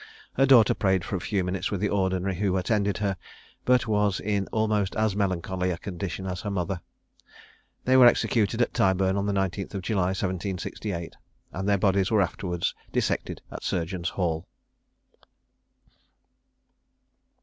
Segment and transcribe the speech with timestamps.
[0.33, 3.17] Her daughter prayed for a few minutes with the ordinary who attended her,
[3.65, 6.81] but was in almost as melancholy a condition as her mother.
[7.85, 11.15] They were executed at Tyburn on the 19th July 1768,
[11.53, 14.47] and their bodies were afterwards dissected at Surgeons' Hall.